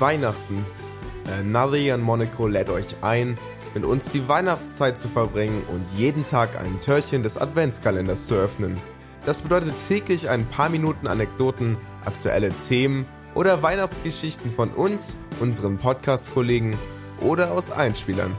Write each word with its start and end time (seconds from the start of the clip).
Weihnachten. 0.00 0.64
Äh, 1.26 1.92
und 1.92 2.00
Monaco 2.02 2.46
lädt 2.46 2.70
euch 2.70 2.86
ein, 3.02 3.38
mit 3.74 3.84
uns 3.84 4.10
die 4.10 4.26
Weihnachtszeit 4.28 4.98
zu 4.98 5.08
verbringen 5.08 5.62
und 5.70 5.84
jeden 5.96 6.24
Tag 6.24 6.58
ein 6.58 6.80
Türchen 6.80 7.22
des 7.22 7.36
Adventskalenders 7.36 8.26
zu 8.26 8.34
öffnen. 8.34 8.78
Das 9.26 9.40
bedeutet 9.40 9.74
täglich 9.86 10.28
ein 10.28 10.46
paar 10.46 10.70
Minuten 10.70 11.06
Anekdoten, 11.06 11.76
aktuelle 12.04 12.50
Themen 12.68 13.04
oder 13.34 13.62
Weihnachtsgeschichten 13.62 14.50
von 14.50 14.70
uns, 14.70 15.16
unseren 15.38 15.76
Podcast-Kollegen 15.76 16.76
oder 17.20 17.52
aus 17.52 17.70
Einspielern. 17.70 18.34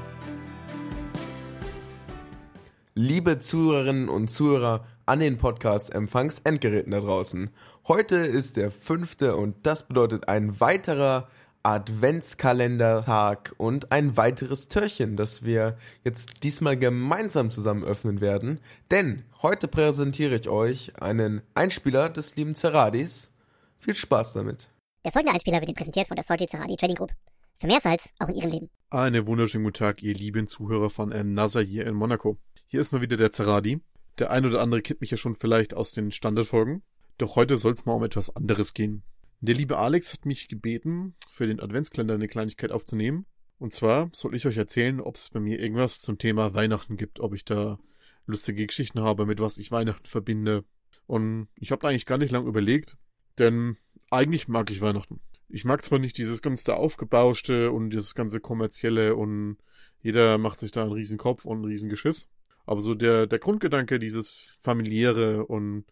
Liebe 2.94 3.40
Zuhörerinnen 3.40 4.10
und 4.10 4.28
Zuhörer 4.28 4.84
an 5.06 5.20
den 5.20 5.38
Podcast-Empfangs-Endgeräten 5.38 6.92
da 6.92 7.00
draußen. 7.00 7.52
Heute 7.88 8.16
ist 8.16 8.58
der 8.58 8.72
fünfte 8.72 9.36
und 9.36 9.56
das 9.64 9.88
bedeutet 9.88 10.28
ein 10.28 10.60
weiterer 10.60 11.28
Adventskalendertag 11.64 13.54
und 13.58 13.92
ein 13.92 14.18
weiteres 14.18 14.68
Türchen, 14.68 15.16
das 15.16 15.44
wir 15.44 15.78
jetzt 16.04 16.44
diesmal 16.44 16.78
gemeinsam 16.78 17.52
zusammen 17.52 17.84
öffnen 17.84 18.22
werden. 18.22 18.60
Denn 18.90 19.24
heute 19.42 19.68
präsentiere 19.68 20.36
ich 20.36 20.50
euch 20.50 21.02
einen 21.02 21.42
Einspieler 21.54 22.10
des 22.10 22.36
lieben 22.36 22.56
Zeradis. 22.56 23.32
Viel 23.78 23.96
Spaß 23.96 24.34
damit. 24.34 24.70
Der 25.04 25.12
folgende 25.12 25.34
Einspieler 25.34 25.60
wird 25.60 25.70
Ihnen 25.70 25.76
präsentiert 25.76 26.08
von 26.08 26.16
der 26.16 26.24
Salty 26.24 26.48
Zeradi 26.48 26.76
Trading 26.76 26.96
Group. 26.96 27.12
Für 27.60 27.68
mehr 27.68 27.82
Salz 27.82 28.10
auch 28.20 28.28
in 28.30 28.36
Ihrem 28.36 28.50
Leben. 28.50 28.70
Einen 28.90 29.26
wunderschönen 29.26 29.64
guten 29.64 29.78
Tag, 29.78 30.04
ihr 30.04 30.14
lieben 30.14 30.48
Zuhörer 30.48 30.90
von 30.90 31.10
Nasser 31.34 31.62
hier 31.62 31.88
in 31.88 31.96
Monaco. 31.96 32.38
Hier 32.66 32.82
ist 32.82 32.92
mal 32.92 33.02
wieder 33.02 33.18
der 33.18 33.32
Zeradi. 33.32 33.82
Der 34.20 34.32
ein 34.32 34.46
oder 34.46 34.62
andere 34.62 34.82
kennt 34.82 35.02
mich 35.02 35.12
ja 35.12 35.18
schon 35.18 35.36
vielleicht 35.36 35.74
aus 35.74 35.94
den 35.94 36.12
Standardfolgen. 36.12 36.84
Doch 37.18 37.36
heute 37.36 37.58
soll 37.58 37.74
es 37.74 37.86
mal 37.86 37.94
um 37.94 38.04
etwas 38.04 38.36
anderes 38.36 38.74
gehen. 38.74 39.04
Der 39.44 39.56
liebe 39.56 39.80
Alex 39.80 40.14
hat 40.14 40.28
mich 40.28 40.50
gebeten, 40.50 41.16
für 41.28 41.48
den 41.48 41.60
Adventskalender 41.60 42.14
eine 42.14 42.28
Kleinigkeit 42.28 42.72
aufzunehmen. 42.72 43.26
Und 43.58 43.74
zwar 43.74 44.12
soll 44.14 44.36
ich 44.36 44.46
euch 44.46 44.58
erzählen, 44.58 45.02
ob 45.02 45.16
es 45.16 45.32
bei 45.32 45.40
mir 45.40 45.60
irgendwas 45.60 46.02
zum 46.02 46.20
Thema 46.20 46.54
Weihnachten 46.54 46.96
gibt, 46.96 47.20
ob 47.20 47.34
ich 47.34 47.44
da 47.44 47.80
lustige 48.28 48.68
Geschichten 48.68 49.02
habe, 49.02 49.26
mit 49.26 49.40
was 49.40 49.58
ich 49.58 49.72
Weihnachten 49.72 50.06
verbinde. 50.06 50.64
Und 51.08 51.48
ich 51.60 51.72
habe 51.72 51.88
eigentlich 51.88 52.06
gar 52.06 52.20
nicht 52.20 52.32
lange 52.32 52.48
überlegt, 52.48 52.98
denn 53.40 53.78
eigentlich 54.12 54.48
mag 54.48 54.70
ich 54.70 54.80
Weihnachten. 54.80 55.20
Ich 55.50 55.66
mag 55.66 55.84
zwar 55.84 55.98
nicht 55.98 56.20
dieses 56.20 56.44
ganze 56.44 56.76
Aufgebauschte 56.76 57.72
und 57.72 57.90
dieses 57.90 58.14
ganze 58.14 58.42
kommerzielle 58.42 59.16
und 59.16 59.58
jeder 60.02 60.38
macht 60.38 60.60
sich 60.60 60.72
da 60.72 60.84
einen 60.84 60.94
riesen 60.94 61.18
Kopf 61.18 61.46
und 61.46 61.58
einen 61.58 61.66
riesen 61.66 61.90
Geschiss. 61.90 62.30
Aber 62.68 62.82
so 62.82 62.94
der, 62.94 63.26
der 63.26 63.40
Grundgedanke, 63.40 63.98
dieses 63.98 64.60
familiäre 64.62 65.48
und 65.48 65.86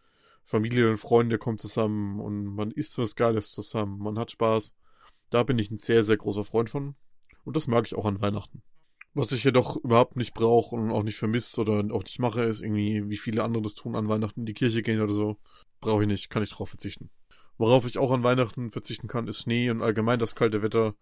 Familie 0.50 0.90
und 0.90 0.98
Freunde 0.98 1.38
kommen 1.38 1.60
zusammen 1.60 2.20
und 2.20 2.44
man 2.44 2.72
isst 2.72 2.98
was 2.98 3.16
Geiles 3.16 3.52
zusammen, 3.52 4.00
man 4.00 4.18
hat 4.18 4.32
Spaß. 4.32 4.74
Da 5.30 5.44
bin 5.44 5.60
ich 5.60 5.70
ein 5.70 5.78
sehr, 5.78 6.04
sehr 6.04 6.18
großer 6.18 6.44
Freund 6.44 6.72
von. 6.72 6.96
Und 7.46 7.56
das 7.56 7.68
mag 7.68 7.86
ich 7.86 7.94
auch 7.94 8.06
an 8.06 8.20
Weihnachten. 8.20 8.64
Was 9.14 9.32
ich 9.32 9.44
jedoch 9.44 9.78
überhaupt 9.78 10.16
nicht 10.16 10.34
brauche 10.34 10.76
und 10.76 10.90
auch 10.90 11.04
nicht 11.04 11.18
vermisst 11.18 11.60
oder 11.60 11.94
auch 11.94 12.04
nicht 12.04 12.18
mache, 12.18 12.42
ist 12.42 12.62
irgendwie, 12.62 13.08
wie 13.08 13.18
viele 13.18 13.44
andere 13.44 13.62
das 13.62 13.76
tun, 13.76 13.96
an 13.96 14.10
Weihnachten 14.10 14.40
in 14.40 14.46
die 14.48 14.56
Kirche 14.56 14.82
gehen 14.82 15.02
oder 15.02 15.14
so. 15.14 15.38
Brauche 15.82 16.02
ich 16.02 16.08
nicht, 16.08 16.32
kann 16.32 16.42
ich 16.42 16.50
drauf 16.50 16.70
verzichten. 16.70 17.12
Worauf 17.60 17.86
ich 17.86 18.00
auch 18.00 18.10
an 18.10 18.24
Weihnachten 18.24 18.72
verzichten 18.72 19.08
kann, 19.08 19.28
ist 19.28 19.42
Schnee 19.42 19.70
und 19.70 19.84
allgemein 19.84 20.18
das 20.18 20.34
kalte 20.34 20.64
Wetter. 20.64 20.96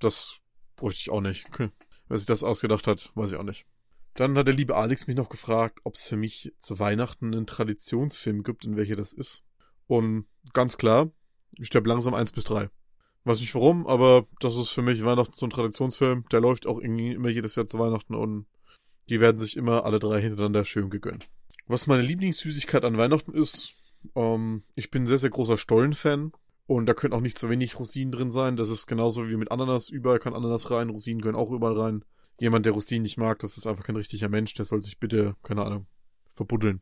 Das 0.00 0.40
bräuchte 0.74 1.02
ich 1.02 1.10
auch 1.10 1.20
nicht. 1.20 1.46
Wer 2.08 2.18
sich 2.18 2.26
das 2.26 2.42
ausgedacht 2.42 2.88
hat, 2.88 3.12
weiß 3.14 3.30
ich 3.30 3.36
auch 3.36 3.44
nicht. 3.44 3.64
Dann 4.18 4.36
hat 4.36 4.48
der 4.48 4.54
liebe 4.54 4.74
Alex 4.74 5.06
mich 5.06 5.16
noch 5.16 5.28
gefragt, 5.28 5.78
ob 5.84 5.94
es 5.94 6.08
für 6.08 6.16
mich 6.16 6.52
zu 6.58 6.80
Weihnachten 6.80 7.32
einen 7.32 7.46
Traditionsfilm 7.46 8.42
gibt 8.42 8.64
und 8.66 8.76
welcher 8.76 8.96
das 8.96 9.12
ist. 9.12 9.44
Und 9.86 10.26
ganz 10.52 10.76
klar, 10.76 11.12
ich 11.52 11.68
sterbe 11.68 11.88
langsam 11.88 12.14
eins 12.14 12.32
bis 12.32 12.42
drei. 12.42 12.68
Weiß 13.22 13.38
nicht 13.38 13.54
warum, 13.54 13.86
aber 13.86 14.26
das 14.40 14.56
ist 14.56 14.70
für 14.70 14.82
mich 14.82 15.04
Weihnachten 15.04 15.34
so 15.34 15.46
ein 15.46 15.50
Traditionsfilm. 15.50 16.24
Der 16.32 16.40
läuft 16.40 16.66
auch 16.66 16.80
irgendwie 16.80 17.12
immer 17.12 17.28
jedes 17.28 17.54
Jahr 17.54 17.68
zu 17.68 17.78
Weihnachten 17.78 18.16
und 18.16 18.46
die 19.08 19.20
werden 19.20 19.38
sich 19.38 19.56
immer 19.56 19.84
alle 19.84 20.00
drei 20.00 20.20
hintereinander 20.20 20.64
schön 20.64 20.90
gegönnt. 20.90 21.30
Was 21.68 21.86
meine 21.86 22.02
Lieblingssüßigkeit 22.02 22.84
an 22.84 22.98
Weihnachten 22.98 23.34
ist, 23.34 23.76
ähm, 24.16 24.64
ich 24.74 24.90
bin 24.90 25.04
ein 25.04 25.06
sehr, 25.06 25.18
sehr 25.18 25.30
großer 25.30 25.58
Stollen-Fan. 25.58 26.32
Und 26.66 26.86
da 26.86 26.92
können 26.92 27.14
auch 27.14 27.20
nicht 27.20 27.38
so 27.38 27.48
wenig 27.50 27.78
Rosinen 27.78 28.10
drin 28.10 28.32
sein. 28.32 28.56
Das 28.56 28.68
ist 28.68 28.88
genauso 28.88 29.28
wie 29.28 29.36
mit 29.36 29.52
Ananas. 29.52 29.90
Überall 29.90 30.18
kann 30.18 30.34
Ananas 30.34 30.72
rein. 30.72 30.90
Rosinen 30.90 31.22
können 31.22 31.36
auch 31.36 31.52
überall 31.52 31.78
rein. 31.78 32.04
Jemand, 32.40 32.66
der 32.66 32.72
Rosinen 32.72 33.02
nicht 33.02 33.18
mag, 33.18 33.38
das 33.40 33.56
ist 33.56 33.66
einfach 33.66 33.84
kein 33.84 33.96
richtiger 33.96 34.28
Mensch. 34.28 34.54
Der 34.54 34.64
soll 34.64 34.82
sich 34.82 34.98
bitte, 34.98 35.36
keine 35.42 35.64
Ahnung, 35.64 35.86
verbuddeln. 36.34 36.80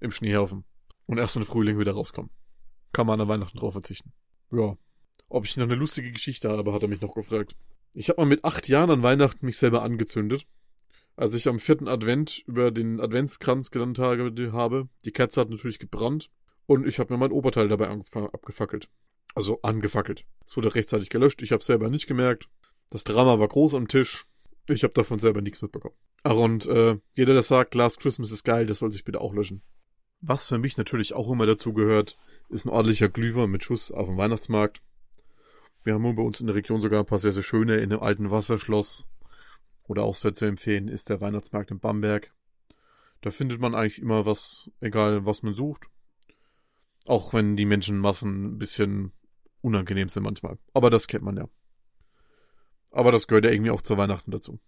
Im 0.00 0.12
Schneehaufen. 0.12 0.64
Und 1.06 1.18
erst 1.18 1.36
im 1.36 1.44
Frühling 1.44 1.78
wieder 1.78 1.92
rauskommen. 1.92 2.30
Kann 2.92 3.06
man 3.06 3.20
an 3.20 3.28
Weihnachten 3.28 3.58
drauf 3.58 3.72
verzichten. 3.72 4.12
Ja. 4.50 4.76
Ob 5.28 5.44
ich 5.46 5.56
noch 5.56 5.64
eine 5.64 5.74
lustige 5.76 6.12
Geschichte 6.12 6.50
habe, 6.50 6.72
hat 6.72 6.82
er 6.82 6.88
mich 6.88 7.00
noch 7.00 7.14
gefragt. 7.14 7.56
Ich 7.94 8.08
habe 8.08 8.20
mal 8.20 8.28
mit 8.28 8.44
acht 8.44 8.68
Jahren 8.68 8.90
an 8.90 9.02
Weihnachten 9.02 9.46
mich 9.46 9.56
selber 9.56 9.82
angezündet. 9.82 10.46
Als 11.16 11.34
ich 11.34 11.48
am 11.48 11.58
vierten 11.58 11.88
Advent 11.88 12.42
über 12.46 12.70
den 12.70 13.00
Adventskranz 13.00 13.70
genannt 13.70 13.98
habe, 13.98 14.88
die 15.04 15.12
Kerze 15.12 15.40
hat 15.40 15.50
natürlich 15.50 15.78
gebrannt 15.78 16.30
und 16.66 16.86
ich 16.86 16.98
habe 16.98 17.12
mir 17.12 17.18
mein 17.18 17.32
Oberteil 17.32 17.68
dabei 17.68 17.88
abgefackelt. 17.88 18.88
Also 19.34 19.60
angefackelt. 19.62 20.24
Es 20.44 20.56
wurde 20.56 20.74
rechtzeitig 20.74 21.10
gelöscht, 21.10 21.42
ich 21.42 21.52
habe 21.52 21.64
selber 21.64 21.90
nicht 21.90 22.06
gemerkt. 22.06 22.48
Das 22.90 23.04
Drama 23.04 23.38
war 23.38 23.48
groß 23.48 23.74
am 23.74 23.88
Tisch. 23.88 24.26
Ich 24.66 24.84
habe 24.84 24.94
davon 24.94 25.18
selber 25.18 25.40
nichts 25.40 25.62
mitbekommen. 25.62 25.94
Ach, 26.22 26.36
und 26.36 26.66
äh, 26.66 26.96
jeder, 27.14 27.32
der 27.32 27.42
sagt, 27.42 27.74
Last 27.74 28.00
Christmas 28.00 28.30
ist 28.30 28.44
geil, 28.44 28.66
das 28.66 28.78
soll 28.78 28.90
sich 28.90 29.04
bitte 29.04 29.20
auch 29.20 29.34
löschen. 29.34 29.62
Was 30.20 30.48
für 30.48 30.58
mich 30.58 30.76
natürlich 30.76 31.14
auch 31.14 31.30
immer 31.30 31.46
dazu 31.46 31.72
gehört, 31.72 32.16
ist 32.48 32.64
ein 32.64 32.70
ordentlicher 32.70 33.08
Glühwein 33.08 33.50
mit 33.50 33.64
Schuss 33.64 33.90
auf 33.90 34.06
dem 34.06 34.16
Weihnachtsmarkt. 34.16 34.80
Wir 35.82 35.94
haben 35.94 36.14
bei 36.14 36.22
uns 36.22 36.40
in 36.40 36.46
der 36.46 36.54
Region 36.54 36.80
sogar 36.80 37.00
ein 37.00 37.06
paar 37.06 37.18
sehr, 37.18 37.32
sehr 37.32 37.42
schöne 37.42 37.78
in 37.78 37.92
einem 37.92 38.02
alten 38.02 38.30
Wasserschloss. 38.30 39.08
Oder 39.82 40.04
auch 40.04 40.14
sehr 40.14 40.32
zu 40.32 40.44
empfehlen 40.44 40.86
ist 40.86 41.10
der 41.10 41.20
Weihnachtsmarkt 41.20 41.72
in 41.72 41.80
Bamberg. 41.80 42.32
Da 43.20 43.30
findet 43.30 43.60
man 43.60 43.74
eigentlich 43.74 44.00
immer 44.00 44.24
was, 44.24 44.70
egal 44.80 45.26
was 45.26 45.42
man 45.42 45.54
sucht. 45.54 45.86
Auch 47.04 47.34
wenn 47.34 47.56
die 47.56 47.64
Menschenmassen 47.64 48.44
ein 48.44 48.58
bisschen 48.58 49.12
unangenehm 49.60 50.08
sind 50.08 50.22
manchmal. 50.22 50.56
Aber 50.72 50.88
das 50.88 51.08
kennt 51.08 51.24
man 51.24 51.36
ja. 51.36 51.48
Aber 52.92 53.10
das 53.10 53.26
gehört 53.26 53.44
ja 53.44 53.50
irgendwie 53.50 53.70
auch 53.70 53.82
zu 53.82 53.96
Weihnachten 53.96 54.30
dazu. 54.30 54.60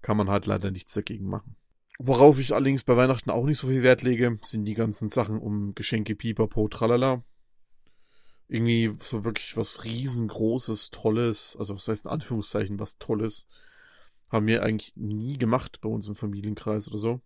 Kann 0.00 0.16
man 0.16 0.30
halt 0.30 0.46
leider 0.46 0.70
nichts 0.70 0.94
dagegen 0.94 1.28
machen. 1.28 1.56
Worauf 1.98 2.38
ich 2.38 2.54
allerdings 2.54 2.84
bei 2.84 2.96
Weihnachten 2.96 3.30
auch 3.30 3.44
nicht 3.44 3.58
so 3.58 3.66
viel 3.66 3.82
Wert 3.82 4.02
lege, 4.02 4.38
sind 4.42 4.64
die 4.64 4.74
ganzen 4.74 5.10
Sachen 5.10 5.38
um 5.38 5.74
Geschenke, 5.74 6.14
Pipapo, 6.14 6.68
tralala. 6.68 7.22
Irgendwie 8.48 8.88
so 8.96 9.24
wirklich 9.24 9.56
was 9.56 9.84
riesengroßes, 9.84 10.90
tolles, 10.90 11.56
also 11.58 11.74
was 11.74 11.86
heißt 11.86 12.06
in 12.06 12.10
Anführungszeichen 12.10 12.80
was 12.80 12.98
tolles, 12.98 13.46
haben 14.30 14.46
wir 14.46 14.62
eigentlich 14.62 14.92
nie 14.96 15.36
gemacht 15.36 15.80
bei 15.82 15.88
uns 15.88 16.08
im 16.08 16.14
Familienkreis 16.14 16.88
oder 16.88 16.98
so 16.98 17.20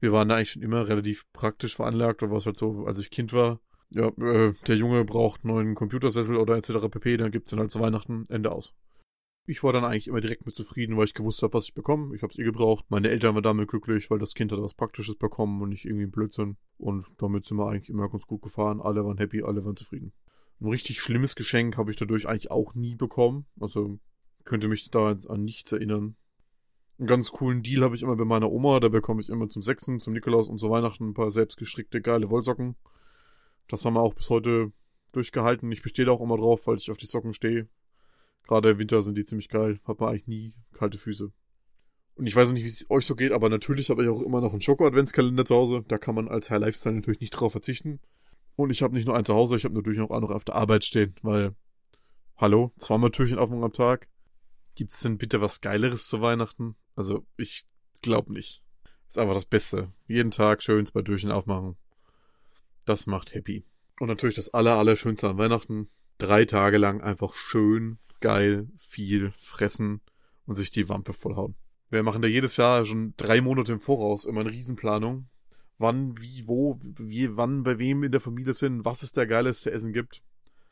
wir 0.00 0.12
waren 0.12 0.28
da 0.28 0.36
eigentlich 0.36 0.50
schon 0.50 0.62
immer 0.62 0.86
relativ 0.88 1.24
praktisch 1.32 1.76
veranlagt, 1.76 2.22
oder 2.22 2.32
was 2.32 2.46
halt 2.46 2.56
so, 2.56 2.84
als 2.86 2.98
ich 2.98 3.10
Kind 3.10 3.32
war. 3.32 3.60
Ja, 3.90 4.08
äh, 4.08 4.52
der 4.66 4.76
Junge 4.76 5.04
braucht 5.04 5.44
neuen 5.44 5.74
Computersessel 5.74 6.36
oder 6.36 6.56
etc. 6.56 6.88
pp, 6.90 7.16
dann 7.16 7.30
gibt's 7.30 7.50
dann 7.50 7.60
halt 7.60 7.70
zu 7.70 7.80
Weihnachten, 7.80 8.26
Ende 8.28 8.52
aus. 8.52 8.74
Ich 9.46 9.62
war 9.62 9.74
dann 9.74 9.84
eigentlich 9.84 10.08
immer 10.08 10.22
direkt 10.22 10.46
mit 10.46 10.56
zufrieden, 10.56 10.96
weil 10.96 11.04
ich 11.04 11.12
gewusst 11.12 11.42
habe, 11.42 11.52
was 11.52 11.66
ich 11.66 11.74
bekomme. 11.74 12.16
Ich 12.16 12.22
habe 12.22 12.32
es 12.32 12.38
eh 12.38 12.44
gebraucht. 12.44 12.86
Meine 12.88 13.10
Eltern 13.10 13.34
waren 13.34 13.42
damit 13.42 13.68
glücklich, 13.68 14.10
weil 14.10 14.18
das 14.18 14.34
Kind 14.34 14.52
hat 14.52 14.62
was 14.62 14.72
Praktisches 14.72 15.16
bekommen 15.16 15.60
und 15.60 15.68
nicht 15.68 15.84
irgendwie 15.84 16.04
ein 16.04 16.10
Blödsinn. 16.10 16.56
Und 16.78 17.06
damit 17.18 17.44
sind 17.44 17.58
wir 17.58 17.68
eigentlich 17.68 17.90
immer 17.90 18.08
ganz 18.08 18.26
gut 18.26 18.40
gefahren. 18.40 18.80
Alle 18.80 19.04
waren 19.04 19.18
happy, 19.18 19.42
alle 19.42 19.62
waren 19.64 19.76
zufrieden. 19.76 20.12
Ein 20.60 20.68
richtig 20.68 21.00
schlimmes 21.00 21.34
Geschenk 21.34 21.76
habe 21.76 21.90
ich 21.90 21.98
dadurch 21.98 22.26
eigentlich 22.26 22.50
auch 22.50 22.74
nie 22.74 22.94
bekommen. 22.94 23.44
Also 23.60 23.98
könnte 24.44 24.68
mich 24.68 24.90
da 24.90 25.14
an 25.28 25.44
nichts 25.44 25.72
erinnern. 25.72 26.16
Einen 26.98 27.08
ganz 27.08 27.30
coolen 27.30 27.62
Deal 27.62 27.82
habe 27.82 27.96
ich 27.96 28.02
immer 28.02 28.16
bei 28.16 28.24
meiner 28.24 28.50
Oma. 28.50 28.80
Da 28.80 28.88
bekomme 28.88 29.20
ich 29.20 29.28
immer 29.28 29.48
zum 29.50 29.62
Sechsen, 29.62 30.00
zum 30.00 30.14
Nikolaus 30.14 30.48
und 30.48 30.58
zu 30.58 30.70
Weihnachten 30.70 31.08
ein 31.08 31.14
paar 31.14 31.30
selbstgestrickte 31.30 32.00
geile 32.00 32.30
Wollsocken. 32.30 32.76
Das 33.68 33.84
haben 33.84 33.94
wir 33.94 34.00
auch 34.00 34.14
bis 34.14 34.30
heute 34.30 34.72
durchgehalten. 35.12 35.70
Ich 35.70 35.82
bestehe 35.82 36.06
da 36.06 36.12
auch 36.12 36.22
immer 36.22 36.38
drauf, 36.38 36.66
weil 36.66 36.76
ich 36.76 36.90
auf 36.90 36.96
die 36.96 37.06
Socken 37.06 37.34
stehe. 37.34 37.68
Gerade 38.46 38.70
im 38.70 38.78
Winter 38.78 39.02
sind 39.02 39.16
die 39.16 39.24
ziemlich 39.24 39.48
geil. 39.48 39.80
Hat 39.84 40.00
man 40.00 40.10
eigentlich 40.10 40.26
nie 40.26 40.54
kalte 40.72 40.98
Füße. 40.98 41.32
Und 42.16 42.26
ich 42.26 42.36
weiß 42.36 42.52
nicht, 42.52 42.62
wie 42.62 42.68
es 42.68 42.88
euch 42.90 43.06
so 43.06 43.16
geht, 43.16 43.32
aber 43.32 43.48
natürlich 43.48 43.90
habe 43.90 44.04
ich 44.04 44.08
auch 44.08 44.22
immer 44.22 44.40
noch 44.40 44.52
einen 44.52 44.60
Schoko-Adventskalender 44.60 45.44
zu 45.44 45.54
Hause. 45.54 45.84
Da 45.88 45.98
kann 45.98 46.14
man 46.14 46.28
als 46.28 46.50
High 46.50 46.60
Lifestyle 46.60 46.94
natürlich 46.94 47.20
nicht 47.20 47.30
drauf 47.30 47.52
verzichten. 47.52 48.00
Und 48.56 48.70
ich 48.70 48.82
habe 48.82 48.94
nicht 48.94 49.06
nur 49.06 49.16
einen 49.16 49.24
zu 49.24 49.34
Hause, 49.34 49.56
ich 49.56 49.64
habe 49.64 49.74
natürlich 49.74 50.00
auch 50.00 50.20
noch 50.20 50.30
auf 50.30 50.44
der 50.44 50.54
Arbeit 50.54 50.84
stehen, 50.84 51.14
weil, 51.22 51.56
hallo, 52.36 52.72
zweimal 52.76 53.10
Türchen 53.10 53.38
am 53.40 53.72
Tag. 53.72 54.06
Gibt's 54.76 55.00
denn 55.00 55.18
bitte 55.18 55.40
was 55.40 55.60
Geileres 55.60 56.06
zu 56.06 56.20
Weihnachten? 56.20 56.76
Also, 56.94 57.26
ich 57.36 57.64
glaube 58.00 58.32
nicht. 58.32 58.62
Ist 59.08 59.18
einfach 59.18 59.34
das 59.34 59.46
Beste. 59.46 59.92
Jeden 60.06 60.30
Tag 60.30 60.62
schön 60.62 60.86
zwei 60.86 61.02
Türchen 61.02 61.32
aufmachen. 61.32 61.76
Das 62.84 63.06
macht 63.06 63.34
happy. 63.34 63.64
Und 63.98 64.08
natürlich 64.08 64.36
das 64.36 64.52
aller, 64.52 64.76
aller 64.76 64.96
Schönste 64.96 65.28
an 65.28 65.38
Weihnachten. 65.38 65.88
Drei 66.18 66.44
Tage 66.44 66.78
lang 66.78 67.00
einfach 67.00 67.34
schön, 67.34 67.98
geil, 68.24 68.68
viel 68.78 69.32
fressen 69.36 70.00
und 70.46 70.54
sich 70.54 70.70
die 70.70 70.88
Wampe 70.88 71.12
vollhauen. 71.12 71.56
Wir 71.90 72.02
machen 72.02 72.22
da 72.22 72.28
jedes 72.28 72.56
Jahr 72.56 72.86
schon 72.86 73.12
drei 73.18 73.42
Monate 73.42 73.72
im 73.72 73.80
Voraus 73.80 74.24
immer 74.24 74.40
eine 74.40 74.50
Riesenplanung. 74.50 75.28
Wann, 75.76 76.18
wie, 76.18 76.48
wo, 76.48 76.80
wie, 76.80 77.36
wann, 77.36 77.64
bei 77.64 77.78
wem 77.78 78.02
in 78.02 78.12
der 78.12 78.22
Familie 78.22 78.54
sind, 78.54 78.86
was 78.86 79.02
es 79.02 79.12
da 79.12 79.26
Geiles 79.26 79.60
zu 79.60 79.70
essen 79.70 79.92
gibt. 79.92 80.22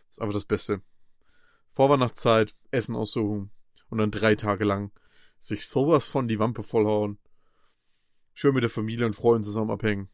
ist 0.08 0.22
einfach 0.22 0.32
das 0.32 0.46
Beste. 0.46 0.80
Vorweihnachtszeit, 1.72 2.54
Essen 2.70 2.96
aussuchen 2.96 3.50
und 3.90 3.98
dann 3.98 4.10
drei 4.10 4.34
Tage 4.34 4.64
lang 4.64 4.90
sich 5.38 5.66
sowas 5.66 6.08
von 6.08 6.28
die 6.28 6.38
Wampe 6.38 6.62
vollhauen. 6.62 7.18
Schön 8.32 8.54
mit 8.54 8.62
der 8.62 8.70
Familie 8.70 9.04
und 9.04 9.14
Freunden 9.14 9.42
zusammen 9.42 9.72
abhängen. 9.72 10.08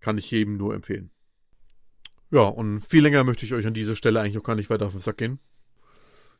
Kann 0.00 0.18
ich 0.18 0.30
jedem 0.30 0.58
nur 0.58 0.74
empfehlen. 0.74 1.12
Ja, 2.30 2.42
und 2.42 2.80
viel 2.80 3.02
länger 3.02 3.24
möchte 3.24 3.46
ich 3.46 3.54
euch 3.54 3.66
an 3.66 3.72
dieser 3.72 3.96
Stelle 3.96 4.20
eigentlich 4.20 4.36
auch 4.36 4.44
gar 4.44 4.56
nicht 4.56 4.68
weiter 4.68 4.84
auf 4.84 4.92
den 4.92 5.00
Sack 5.00 5.16
gehen. 5.16 5.38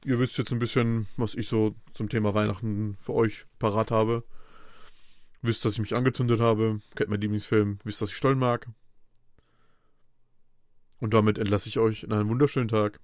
Ihr 0.05 0.19
wisst 0.19 0.39
jetzt 0.39 0.53
ein 0.53 0.59
bisschen, 0.59 1.09
was 1.17 1.35
ich 1.35 1.47
so 1.47 1.75
zum 1.93 2.09
Thema 2.09 2.33
Weihnachten 2.33 2.97
für 2.99 3.13
euch 3.13 3.45
parat 3.59 3.91
habe. 3.91 4.25
Wisst, 5.43 5.65
dass 5.65 5.75
ich 5.75 5.79
mich 5.79 5.95
angezündet 5.95 6.41
habe, 6.41 6.81
kennt 6.95 7.11
meinen 7.11 7.21
Lieblingsfilm, 7.21 7.79
wisst, 7.85 8.01
dass 8.01 8.11
ich 8.11 8.17
Stollen 8.17 8.39
mag. 8.39 8.67
Und 11.01 11.15
damit 11.15 11.39
entlasse 11.39 11.69
ich 11.69 11.79
euch 11.79 12.03
in 12.03 12.13
einen 12.13 12.29
wunderschönen 12.29 12.69
Tag. 12.69 13.01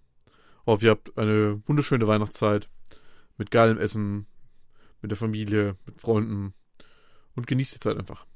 Hoffe, 0.66 0.86
ihr 0.86 0.90
habt 0.90 1.16
eine 1.18 1.62
wunderschöne 1.66 2.06
Weihnachtszeit 2.06 2.68
mit 3.36 3.50
geilem 3.50 3.78
Essen, 3.78 4.26
mit 5.02 5.10
der 5.10 5.18
Familie, 5.18 5.76
mit 5.84 6.00
Freunden 6.00 6.54
und 7.34 7.46
genießt 7.46 7.74
die 7.74 7.80
Zeit 7.80 7.98
einfach. 7.98 8.26